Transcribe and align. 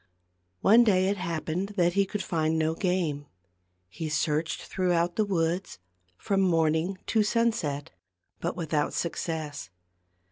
One 0.61 0.83
day 0.83 1.09
it 1.09 1.17
happened 1.17 1.75
that 1.77 1.93
he 1.93 2.07
could 2.07 2.23
find 2.23 2.57
no 2.57 2.73
game. 2.73 3.27
He 3.87 4.09
searched 4.09 4.63
throughout 4.63 5.15
the 5.15 5.23
woods, 5.25 5.77
from 6.17 6.41
morning 6.41 6.97
to 7.05 7.21
sunset, 7.21 7.91
but 8.39 8.55
without 8.55 8.95
success. 8.95 9.69